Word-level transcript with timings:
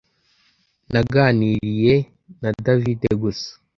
Naganiriye 0.91 1.93
na 2.41 2.49
David 2.65 3.01
gusa 3.21 3.49